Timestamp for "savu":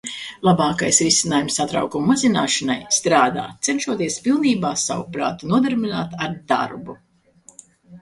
4.89-5.09